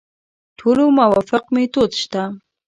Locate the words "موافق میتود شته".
0.99-2.23